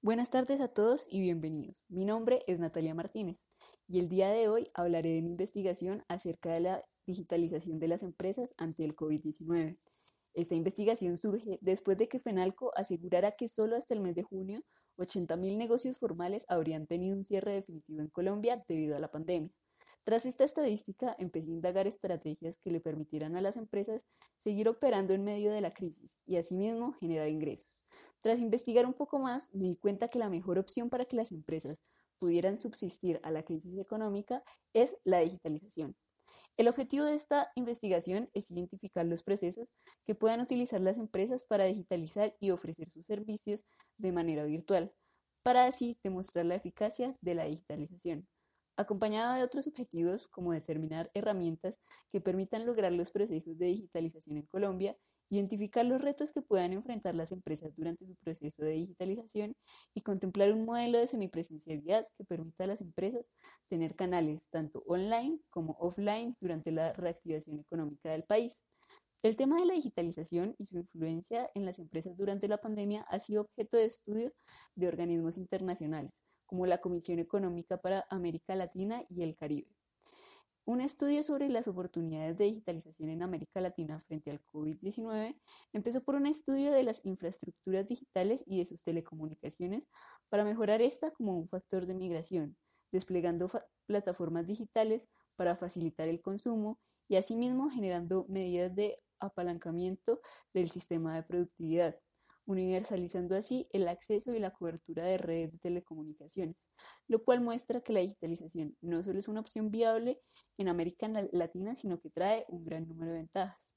Buenas 0.00 0.30
tardes 0.30 0.60
a 0.60 0.68
todos 0.68 1.08
y 1.10 1.20
bienvenidos. 1.20 1.84
Mi 1.88 2.04
nombre 2.04 2.44
es 2.46 2.60
Natalia 2.60 2.94
Martínez 2.94 3.48
y 3.88 3.98
el 3.98 4.08
día 4.08 4.28
de 4.28 4.48
hoy 4.48 4.68
hablaré 4.72 5.08
de 5.08 5.18
una 5.18 5.30
investigación 5.30 6.04
acerca 6.06 6.52
de 6.52 6.60
la 6.60 6.84
digitalización 7.04 7.80
de 7.80 7.88
las 7.88 8.04
empresas 8.04 8.54
ante 8.58 8.84
el 8.84 8.94
COVID-19. 8.94 9.76
Esta 10.34 10.54
investigación 10.54 11.18
surge 11.18 11.58
después 11.62 11.98
de 11.98 12.06
que 12.06 12.20
FENALCO 12.20 12.70
asegurara 12.76 13.32
que 13.32 13.48
solo 13.48 13.74
hasta 13.74 13.92
el 13.92 14.00
mes 14.00 14.14
de 14.14 14.22
junio 14.22 14.62
80.000 14.98 15.56
negocios 15.56 15.98
formales 15.98 16.46
habrían 16.48 16.86
tenido 16.86 17.16
un 17.16 17.24
cierre 17.24 17.54
definitivo 17.54 18.00
en 18.00 18.08
Colombia 18.08 18.64
debido 18.68 18.94
a 18.94 19.00
la 19.00 19.10
pandemia. 19.10 19.50
Tras 20.04 20.26
esta 20.26 20.44
estadística, 20.44 21.16
empecé 21.18 21.50
a 21.50 21.54
indagar 21.54 21.88
estrategias 21.88 22.56
que 22.56 22.70
le 22.70 22.80
permitieran 22.80 23.36
a 23.36 23.40
las 23.40 23.56
empresas 23.56 24.06
seguir 24.38 24.68
operando 24.68 25.12
en 25.12 25.24
medio 25.24 25.50
de 25.50 25.60
la 25.60 25.72
crisis 25.72 26.20
y 26.24 26.36
asimismo 26.36 26.92
generar 26.92 27.28
ingresos. 27.28 27.84
Tras 28.20 28.40
investigar 28.40 28.86
un 28.86 28.94
poco 28.94 29.18
más, 29.18 29.52
me 29.54 29.66
di 29.66 29.76
cuenta 29.76 30.08
que 30.08 30.18
la 30.18 30.28
mejor 30.28 30.58
opción 30.58 30.90
para 30.90 31.04
que 31.04 31.16
las 31.16 31.32
empresas 31.32 31.80
pudieran 32.18 32.58
subsistir 32.58 33.20
a 33.22 33.30
la 33.30 33.44
crisis 33.44 33.78
económica 33.78 34.42
es 34.72 34.96
la 35.04 35.20
digitalización. 35.20 35.96
El 36.56 36.66
objetivo 36.66 37.04
de 37.04 37.14
esta 37.14 37.52
investigación 37.54 38.28
es 38.34 38.50
identificar 38.50 39.06
los 39.06 39.22
procesos 39.22 39.72
que 40.04 40.16
puedan 40.16 40.40
utilizar 40.40 40.80
las 40.80 40.98
empresas 40.98 41.44
para 41.44 41.64
digitalizar 41.64 42.34
y 42.40 42.50
ofrecer 42.50 42.90
sus 42.90 43.06
servicios 43.06 43.64
de 43.96 44.10
manera 44.10 44.44
virtual, 44.44 44.92
para 45.44 45.66
así 45.66 45.98
demostrar 46.02 46.46
la 46.46 46.56
eficacia 46.56 47.16
de 47.20 47.34
la 47.36 47.44
digitalización 47.44 48.26
acompañada 48.78 49.34
de 49.34 49.42
otros 49.42 49.66
objetivos 49.66 50.28
como 50.28 50.52
determinar 50.52 51.10
herramientas 51.12 51.80
que 52.12 52.20
permitan 52.20 52.64
lograr 52.64 52.92
los 52.92 53.10
procesos 53.10 53.58
de 53.58 53.66
digitalización 53.66 54.38
en 54.38 54.46
Colombia, 54.46 54.96
identificar 55.30 55.84
los 55.84 56.00
retos 56.00 56.32
que 56.32 56.42
puedan 56.42 56.72
enfrentar 56.72 57.14
las 57.14 57.32
empresas 57.32 57.74
durante 57.76 58.06
su 58.06 58.14
proceso 58.16 58.64
de 58.64 58.72
digitalización 58.72 59.54
y 59.94 60.02
contemplar 60.02 60.52
un 60.52 60.64
modelo 60.64 60.98
de 60.98 61.06
semipresencialidad 61.06 62.06
que 62.16 62.24
permita 62.24 62.64
a 62.64 62.68
las 62.68 62.80
empresas 62.80 63.30
tener 63.68 63.94
canales 63.94 64.48
tanto 64.50 64.82
online 64.86 65.38
como 65.50 65.76
offline 65.80 66.36
durante 66.40 66.72
la 66.72 66.92
reactivación 66.92 67.60
económica 67.60 68.10
del 68.10 68.24
país. 68.24 68.64
El 69.22 69.34
tema 69.34 69.58
de 69.58 69.66
la 69.66 69.74
digitalización 69.74 70.54
y 70.58 70.66
su 70.66 70.78
influencia 70.78 71.50
en 71.54 71.64
las 71.64 71.80
empresas 71.80 72.16
durante 72.16 72.46
la 72.46 72.58
pandemia 72.58 73.02
ha 73.08 73.18
sido 73.18 73.42
objeto 73.42 73.76
de 73.76 73.86
estudio 73.86 74.32
de 74.76 74.86
organismos 74.86 75.36
internacionales, 75.36 76.22
como 76.46 76.66
la 76.66 76.78
Comisión 76.78 77.18
Económica 77.18 77.78
para 77.78 78.06
América 78.10 78.54
Latina 78.54 79.04
y 79.08 79.22
el 79.22 79.34
Caribe. 79.34 79.77
Un 80.68 80.82
estudio 80.82 81.22
sobre 81.22 81.48
las 81.48 81.66
oportunidades 81.66 82.36
de 82.36 82.44
digitalización 82.44 83.08
en 83.08 83.22
América 83.22 83.58
Latina 83.58 84.00
frente 84.00 84.30
al 84.30 84.44
COVID-19 84.44 85.34
empezó 85.72 86.02
por 86.02 86.14
un 86.14 86.26
estudio 86.26 86.72
de 86.72 86.82
las 86.82 87.00
infraestructuras 87.06 87.86
digitales 87.86 88.44
y 88.44 88.58
de 88.58 88.66
sus 88.66 88.82
telecomunicaciones 88.82 89.88
para 90.28 90.44
mejorar 90.44 90.82
esta 90.82 91.10
como 91.10 91.38
un 91.38 91.48
factor 91.48 91.86
de 91.86 91.94
migración, 91.94 92.58
desplegando 92.92 93.50
plataformas 93.86 94.46
digitales 94.46 95.08
para 95.36 95.56
facilitar 95.56 96.06
el 96.06 96.20
consumo 96.20 96.78
y 97.08 97.16
asimismo 97.16 97.70
generando 97.70 98.26
medidas 98.28 98.74
de 98.74 99.00
apalancamiento 99.20 100.20
del 100.52 100.68
sistema 100.68 101.14
de 101.14 101.22
productividad 101.22 101.98
universalizando 102.48 103.36
así 103.36 103.68
el 103.72 103.86
acceso 103.88 104.32
y 104.32 104.38
la 104.38 104.52
cobertura 104.52 105.04
de 105.04 105.18
redes 105.18 105.52
de 105.52 105.58
telecomunicaciones, 105.58 106.70
lo 107.06 107.22
cual 107.22 107.42
muestra 107.42 107.82
que 107.82 107.92
la 107.92 108.00
digitalización 108.00 108.74
no 108.80 109.02
solo 109.02 109.18
es 109.18 109.28
una 109.28 109.40
opción 109.40 109.70
viable 109.70 110.18
en 110.56 110.68
América 110.68 111.08
Latina, 111.32 111.76
sino 111.76 112.00
que 112.00 112.08
trae 112.08 112.46
un 112.48 112.64
gran 112.64 112.88
número 112.88 113.12
de 113.12 113.18
ventajas. 113.18 113.74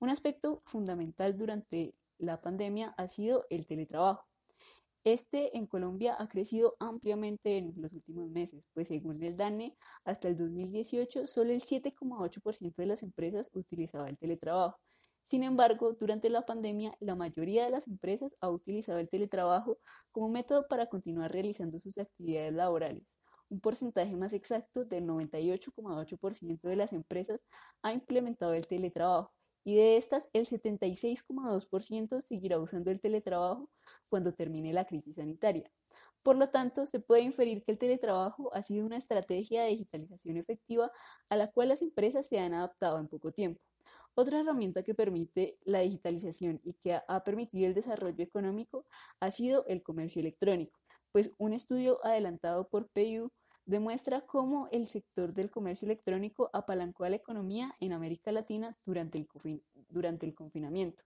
Un 0.00 0.10
aspecto 0.10 0.62
fundamental 0.64 1.38
durante 1.38 1.94
la 2.18 2.40
pandemia 2.40 2.92
ha 2.98 3.06
sido 3.06 3.46
el 3.50 3.66
teletrabajo. 3.66 4.26
Este 5.04 5.56
en 5.56 5.68
Colombia 5.68 6.16
ha 6.18 6.28
crecido 6.28 6.74
ampliamente 6.80 7.56
en 7.56 7.72
los 7.76 7.92
últimos 7.92 8.28
meses, 8.30 8.64
pues 8.74 8.88
según 8.88 9.22
el 9.22 9.36
DANE, 9.36 9.76
hasta 10.04 10.26
el 10.26 10.36
2018 10.36 11.28
solo 11.28 11.52
el 11.52 11.62
7,8% 11.62 12.74
de 12.74 12.86
las 12.86 13.04
empresas 13.04 13.48
utilizaba 13.52 14.08
el 14.08 14.18
teletrabajo, 14.18 14.80
sin 15.28 15.42
embargo, 15.42 15.92
durante 15.92 16.30
la 16.30 16.46
pandemia, 16.46 16.96
la 17.00 17.14
mayoría 17.14 17.66
de 17.66 17.70
las 17.70 17.86
empresas 17.86 18.34
ha 18.40 18.48
utilizado 18.48 18.98
el 18.98 19.10
teletrabajo 19.10 19.78
como 20.10 20.30
método 20.30 20.66
para 20.68 20.86
continuar 20.86 21.30
realizando 21.30 21.78
sus 21.80 21.98
actividades 21.98 22.54
laborales. 22.54 23.02
Un 23.50 23.60
porcentaje 23.60 24.16
más 24.16 24.32
exacto 24.32 24.86
del 24.86 25.04
98,8% 25.04 26.62
de 26.62 26.76
las 26.76 26.94
empresas 26.94 27.44
ha 27.82 27.92
implementado 27.92 28.54
el 28.54 28.66
teletrabajo 28.66 29.30
y 29.64 29.74
de 29.74 29.98
estas 29.98 30.30
el 30.32 30.46
76,2% 30.46 32.22
seguirá 32.22 32.58
usando 32.58 32.90
el 32.90 32.98
teletrabajo 32.98 33.68
cuando 34.08 34.32
termine 34.32 34.72
la 34.72 34.86
crisis 34.86 35.16
sanitaria. 35.16 35.70
Por 36.22 36.38
lo 36.38 36.48
tanto, 36.48 36.86
se 36.86 37.00
puede 37.00 37.20
inferir 37.20 37.62
que 37.62 37.72
el 37.72 37.78
teletrabajo 37.78 38.50
ha 38.54 38.62
sido 38.62 38.86
una 38.86 38.96
estrategia 38.96 39.64
de 39.64 39.68
digitalización 39.72 40.38
efectiva 40.38 40.90
a 41.28 41.36
la 41.36 41.48
cual 41.48 41.68
las 41.68 41.82
empresas 41.82 42.26
se 42.26 42.38
han 42.38 42.54
adaptado 42.54 42.98
en 42.98 43.08
poco 43.08 43.30
tiempo. 43.30 43.60
Otra 44.20 44.40
herramienta 44.40 44.82
que 44.82 44.96
permite 44.96 45.60
la 45.64 45.78
digitalización 45.78 46.60
y 46.64 46.72
que 46.72 46.94
ha 47.06 47.22
permitido 47.22 47.68
el 47.68 47.74
desarrollo 47.74 48.24
económico 48.24 48.84
ha 49.20 49.30
sido 49.30 49.64
el 49.68 49.80
comercio 49.84 50.18
electrónico, 50.18 50.80
pues 51.12 51.30
un 51.38 51.52
estudio 51.52 52.04
adelantado 52.04 52.68
por 52.68 52.88
PayU 52.88 53.30
demuestra 53.64 54.22
cómo 54.22 54.68
el 54.72 54.88
sector 54.88 55.34
del 55.34 55.52
comercio 55.52 55.86
electrónico 55.86 56.50
apalancó 56.52 57.04
a 57.04 57.10
la 57.10 57.14
economía 57.14 57.76
en 57.78 57.92
América 57.92 58.32
Latina 58.32 58.76
durante 58.84 59.18
el, 59.18 59.62
durante 59.88 60.26
el 60.26 60.34
confinamiento. 60.34 61.04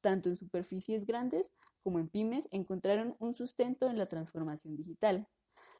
Tanto 0.00 0.28
en 0.28 0.36
superficies 0.36 1.06
grandes 1.06 1.52
como 1.82 1.98
en 1.98 2.08
pymes 2.08 2.46
encontraron 2.52 3.16
un 3.18 3.34
sustento 3.34 3.88
en 3.88 3.98
la 3.98 4.06
transformación 4.06 4.76
digital. 4.76 5.26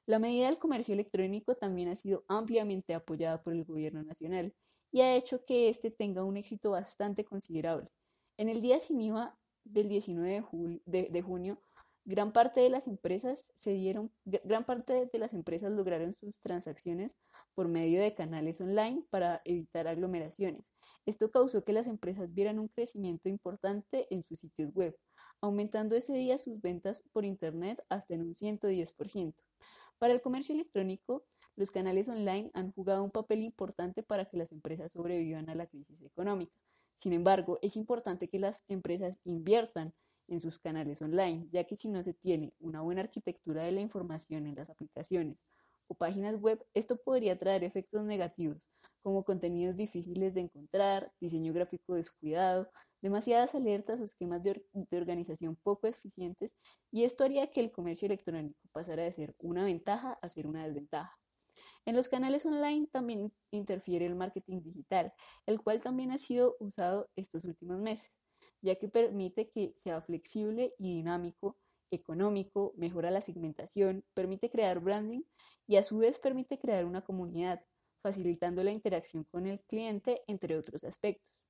La 0.07 0.19
medida 0.19 0.47
del 0.47 0.59
comercio 0.59 0.93
electrónico 0.93 1.55
también 1.55 1.89
ha 1.89 1.97
sido 1.97 2.25
ampliamente 2.29 2.93
apoyada 2.93 3.43
por 3.43 3.55
el 3.55 3.65
gobierno 3.65 4.03
nacional 4.03 4.55
y 4.93 5.01
ha 5.01 5.17
hecho 5.17 5.47
que 5.47 5.71
este 5.71 5.91
tenga 5.91 6.25
un 6.25 6.37
éxito 6.37 6.73
bastante 6.73 7.25
considerable. 7.25 7.91
En 8.37 8.51
el 8.51 8.61
día 8.61 8.81
sin 8.81 9.01
IVA 9.01 9.39
del 9.65 9.89
19 9.89 10.45
de, 10.85 11.23
junio, 11.23 11.59
gran 12.05 12.35
parte 12.35 12.61
de 12.61 12.69
las 12.69 12.87
empresas 12.87 13.51
se 13.55 13.73
dieron, 13.73 14.13
gran 14.27 14.65
parte 14.67 15.07
de 15.07 15.19
las 15.19 15.33
empresas 15.33 15.73
lograron 15.73 16.13
sus 16.13 16.39
transacciones 16.39 17.17
por 17.55 17.69
medio 17.69 18.03
de 18.03 18.15
canales 18.15 18.61
online 18.61 19.07
para 19.09 19.41
evitar 19.47 19.89
aglomeraciones. 19.89 20.71
Esto 21.07 21.31
causó 21.31 21.65
que 21.65 21.73
las 21.73 21.87
empresas 21.87 22.35
vieran 22.35 22.59
un 22.59 22.69
crecimiento 22.69 23.31
importante 23.31 24.07
en 24.11 24.23
sus 24.23 24.41
sitios 24.41 24.71
web, 24.75 24.95
aumentando 25.41 25.97
ese 25.97 26.13
día 26.13 26.37
sus 26.37 26.61
ventas 26.61 27.03
por 27.11 27.25
internet 27.25 27.83
hasta 27.89 28.13
en 28.13 28.21
un 28.21 28.35
110%. 28.35 29.35
Para 29.99 30.13
el 30.13 30.21
comercio 30.21 30.55
electrónico, 30.55 31.25
los 31.57 31.71
canales 31.71 32.09
online 32.09 32.51
han 32.55 32.73
jugado 32.73 33.05
un 33.05 33.11
papel 33.11 33.43
importante 33.43 34.03
para 34.03 34.25
que 34.27 34.37
las 34.37 34.53
empresas 34.53 34.93
sobrevivan 34.93 35.49
a 35.49 35.55
la 35.55 35.67
crisis 35.67 36.03
económica. 36.03 36.59
Sin 36.95 37.13
embargo, 37.13 37.59
es 37.63 37.77
importante 37.77 38.29
que 38.29 38.39
las 38.39 38.65
empresas 38.69 39.21
inviertan 39.25 39.95
en 40.29 40.41
sus 40.41 40.59
canales 40.59 41.03
online, 41.03 41.49
ya 41.51 41.65
que 41.65 41.77
si 41.77 41.89
no 41.89 42.03
se 42.03 42.15
tiene 42.15 42.55
una 42.59 42.81
buena 42.81 43.03
arquitectura 43.03 43.63
de 43.63 43.73
la 43.73 43.81
información 43.81 44.47
en 44.47 44.55
las 44.55 44.71
aplicaciones 44.71 45.45
o 45.87 45.95
páginas 45.95 46.41
web, 46.41 46.65
esto 46.75 46.97
podría 46.97 47.39
traer 47.39 47.63
efectos 47.63 48.05
negativos, 48.05 48.74
como 49.05 49.23
contenidos 49.23 49.77
difíciles 49.77 50.33
de 50.33 50.41
encontrar, 50.41 51.13
diseño 51.21 51.53
gráfico 51.53 51.95
descuidado, 51.95 52.71
demasiadas 53.03 53.55
alertas 53.55 54.01
o 54.01 54.05
esquemas 54.05 54.43
de, 54.43 54.65
organización 54.93 55.57
poco 55.57 55.87
eficientes, 55.87 56.57
y 56.91 57.05
esto 57.05 57.23
haría 57.23 57.51
que 57.51 57.61
el 57.61 57.71
comercio 57.71 58.07
electrónico 58.07 58.59
pasara 58.73 59.03
de 59.03 59.13
ser 59.13 59.37
una 59.39 59.63
ventaja 59.63 60.19
a 60.23 60.29
ser 60.31 60.47
una 60.47 60.65
desventaja. 60.65 61.15
En 61.85 61.95
los 61.95 62.09
canales 62.09 62.47
online 62.47 62.89
también 62.91 63.31
interfiere 63.51 64.07
el 64.07 64.15
marketing 64.15 64.63
digital, 64.63 65.13
el 65.45 65.61
cual 65.61 65.83
también 65.83 66.11
ha 66.11 66.19
sido 66.19 66.57
usado 66.59 67.11
estos 67.15 67.45
últimos 67.45 67.79
meses, 67.79 68.23
ya 68.63 68.77
que 68.77 68.89
permite 68.89 69.51
que 69.51 69.75
sea 69.77 70.01
flexible 70.01 70.75
y 70.79 70.97
dinámico, 70.97 71.59
económico, 71.91 72.73
mejora 72.79 73.11
la 73.11 73.21
segmentación, 73.21 74.03
permite 74.15 74.49
crear 74.49 74.81
branding 74.81 75.25
y 75.67 75.77
a 75.77 75.83
su 75.83 75.99
vez 75.99 76.19
permite 76.19 76.59
crear 76.59 76.87
una 76.87 77.03
comunidad, 77.03 77.63
facilitando 78.05 78.63
la 78.63 78.71
interacción 78.71 79.25
con 79.25 79.47
el 79.47 79.61
cliente, 79.63 80.21
entre 80.27 80.59
otros 80.59 80.85
aspectos. 80.85 81.43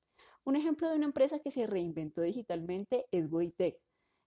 Un 0.45 0.55
ejemplo 0.55 0.89
de 0.89 0.95
una 0.95 1.07
empresa 1.07 1.41
que 1.41 1.51
se 1.51 1.67
reinventó 1.67 2.23
digitalmente 2.23 3.07
es 3.11 3.29
Bodytech, 3.29 3.77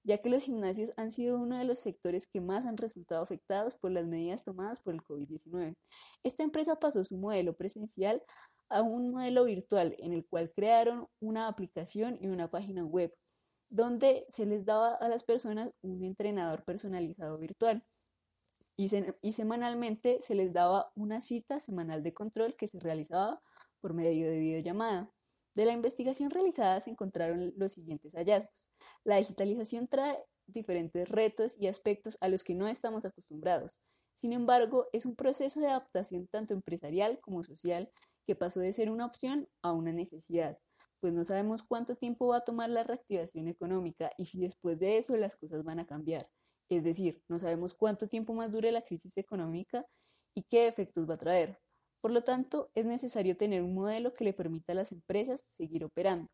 ya 0.04 0.18
que 0.18 0.30
los 0.30 0.44
gimnasios 0.44 0.92
han 0.98 1.12
sido 1.12 1.40
uno 1.40 1.58
de 1.58 1.64
los 1.64 1.80
sectores 1.80 2.28
que 2.28 2.42
más 2.42 2.66
han 2.66 2.76
resultado 2.76 3.22
afectados 3.22 3.76
por 3.76 3.92
las 3.92 4.06
medidas 4.08 4.44
tomadas 4.44 4.82
por 4.82 4.94
el 4.94 5.02
COVID-19. 5.04 5.76
Esta 6.24 6.44
empresa 6.44 6.78
pasó 6.78 7.06
su 7.06 7.18
modelo 7.18 7.56
presencial 7.56 8.22
a 8.68 8.82
un 8.82 9.12
modelo 9.12 9.46
virtual 9.46 9.96
en 10.00 10.12
el 10.12 10.26
cual 10.26 10.52
crearon 10.54 11.08
una 11.22 11.48
aplicación 11.48 12.18
y 12.20 12.28
una 12.28 12.52
página 12.52 12.84
web 12.84 13.14
donde 13.70 14.26
se 14.28 14.46
les 14.46 14.66
daba 14.66 14.96
a 14.96 15.08
las 15.08 15.24
personas 15.24 15.72
un 15.82 16.04
entrenador 16.04 16.66
personalizado 16.66 17.38
virtual 17.38 17.86
y, 18.78 19.32
semanalmente 19.32 20.22
se 20.22 20.36
les 20.36 20.54
daba 20.54 20.92
una 20.96 21.20
cita 21.20 21.60
semanal 21.60 22.04
de 22.04 22.14
control 22.14 22.56
que 22.56 22.68
se 22.68 22.80
realizaba 22.80 23.42
por 23.82 23.96
medio 23.96 24.30
de 24.30 24.38
videollamada. 24.38 25.12
De 25.56 25.66
la 25.66 25.74
investigación 25.74 26.30
realizada 26.30 26.80
se 26.80 26.92
encontraron 26.92 27.54
los 27.58 27.74
siguientes 27.74 28.14
hallazgos. 28.14 28.70
La 29.04 29.18
digitalización 29.18 29.88
trae 29.88 30.24
diferentes 30.46 31.10
retos 31.10 31.56
y 31.60 31.68
aspectos 31.68 32.18
a 32.22 32.30
los 32.30 32.44
que 32.44 32.54
no 32.54 32.68
estamos 32.68 33.04
acostumbrados. 33.04 33.80
Sin 34.14 34.32
embargo, 34.32 34.88
es 34.94 35.06
un 35.08 35.16
proceso 35.16 35.60
de 35.60 35.68
adaptación 35.68 36.28
tanto 36.28 36.54
empresarial 36.54 37.20
como 37.20 37.44
social 37.44 37.90
que 38.28 38.36
pasó 38.36 38.60
de 38.60 38.74
ser 38.74 38.92
una 38.92 39.06
opción 39.06 39.50
a 39.64 39.72
una 39.72 39.92
necesidad, 39.92 40.60
pues 41.00 41.14
no 41.14 41.24
sabemos 41.24 41.64
cuánto 41.64 41.96
tiempo 41.96 42.28
va 42.28 42.38
a 42.38 42.44
tomar 42.44 42.70
la 42.70 42.84
reactivación 42.84 43.48
económica 43.48 44.12
y 44.18 44.26
si 44.26 44.40
después 44.40 44.80
de 44.80 44.98
eso 44.98 45.16
las 45.16 45.36
cosas 45.36 45.64
van 45.64 45.80
a 45.80 45.86
cambiar. 45.86 46.30
Es 46.70 46.84
decir, 46.84 47.22
no 47.28 47.40
sabemos 47.40 47.74
cuánto 47.74 48.08
tiempo 48.08 48.34
más 48.34 48.52
dure 48.52 48.72
la 48.72 48.82
crisis 48.82 49.18
económica 49.18 49.86
y 50.34 50.44
qué 50.44 50.68
efectos 50.68 51.10
va 51.10 51.16
a 51.16 51.20
traer. 51.20 51.60
Por 52.02 52.12
lo 52.12 52.24
tanto, 52.24 52.70
es 52.76 52.86
necesario 52.86 53.38
tener 53.38 53.64
un 53.64 53.74
modelo 53.74 54.14
que 54.14 54.24
le 54.24 54.34
permita 54.34 54.74
a 54.74 54.76
las 54.76 54.92
empresas 54.92 55.42
seguir 55.42 55.84
operando. 55.84 56.30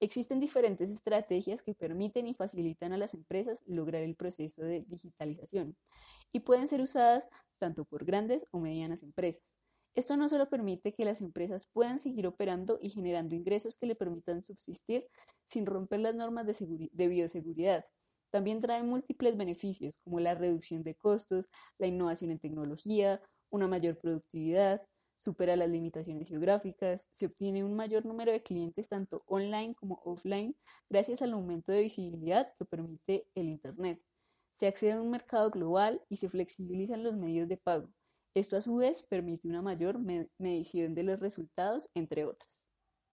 Existen 0.00 0.40
diferentes 0.40 0.90
estrategias 0.90 1.62
que 1.62 1.74
permiten 1.74 2.26
y 2.26 2.34
facilitan 2.34 2.92
a 2.92 2.96
las 2.96 3.14
empresas 3.14 3.62
lograr 3.66 4.02
el 4.02 4.16
proceso 4.16 4.62
de 4.62 4.82
digitalización 4.82 5.76
y 6.32 6.40
pueden 6.40 6.66
ser 6.66 6.80
usadas 6.80 7.28
tanto 7.58 7.84
por 7.84 8.04
grandes 8.04 8.44
o 8.50 8.58
medianas 8.58 9.04
empresas. 9.04 9.44
Esto 9.94 10.16
no 10.16 10.28
solo 10.28 10.48
permite 10.48 10.92
que 10.92 11.04
las 11.04 11.20
empresas 11.20 11.68
puedan 11.72 11.98
seguir 11.98 12.26
operando 12.26 12.78
y 12.82 12.90
generando 12.90 13.34
ingresos 13.34 13.76
que 13.76 13.86
le 13.86 13.94
permitan 13.94 14.42
subsistir 14.42 15.06
sin 15.44 15.66
romper 15.66 16.00
las 16.00 16.14
normas 16.14 16.46
de, 16.46 16.90
de 16.90 17.08
bioseguridad, 17.08 17.84
también 18.32 18.60
trae 18.60 18.82
múltiples 18.82 19.36
beneficios 19.36 19.98
como 20.02 20.18
la 20.18 20.34
reducción 20.34 20.82
de 20.82 20.96
costos, 20.96 21.48
la 21.78 21.86
innovación 21.86 22.30
en 22.30 22.38
tecnología, 22.38 23.20
una 23.50 23.68
mayor 23.68 23.98
productividad, 23.98 24.82
supera 25.18 25.54
las 25.54 25.68
limitaciones 25.68 26.26
geográficas, 26.26 27.10
se 27.12 27.26
obtiene 27.26 27.62
un 27.62 27.76
mayor 27.76 28.06
número 28.06 28.32
de 28.32 28.42
clientes 28.42 28.88
tanto 28.88 29.22
online 29.26 29.74
como 29.74 30.00
offline 30.04 30.56
gracias 30.88 31.22
al 31.22 31.34
aumento 31.34 31.70
de 31.70 31.82
visibilidad 31.82 32.52
que 32.58 32.64
permite 32.64 33.28
el 33.34 33.48
Internet. 33.48 34.02
Se 34.50 34.66
accede 34.66 34.92
a 34.92 35.02
un 35.02 35.10
mercado 35.10 35.50
global 35.50 36.02
y 36.08 36.16
se 36.16 36.28
flexibilizan 36.28 37.04
los 37.04 37.14
medios 37.14 37.48
de 37.48 37.58
pago. 37.58 37.92
Esto 38.34 38.56
a 38.56 38.62
su 38.62 38.76
vez 38.76 39.02
permite 39.02 39.46
una 39.46 39.60
mayor 39.60 39.98
medición 40.38 40.94
de 40.94 41.02
los 41.02 41.20
resultados, 41.20 41.88
entre 41.94 42.24
otras. 42.24 42.71